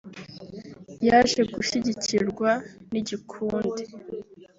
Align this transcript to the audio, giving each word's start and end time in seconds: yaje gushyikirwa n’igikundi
yaje 1.05 1.41
gushyikirwa 1.53 2.51
n’igikundi 2.91 3.83